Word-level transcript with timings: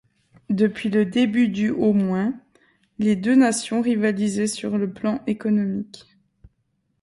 Depuis 0.49 0.89
le 0.89 1.05
début 1.05 1.47
du 1.49 1.69
au 1.69 1.93
moins, 1.93 2.33
les 2.97 3.15
deux 3.15 3.35
nations 3.35 3.81
rivalisaient 3.83 4.47
sur 4.47 4.79
le 4.79 4.91
plan 4.91 5.21
économique. 5.27 6.17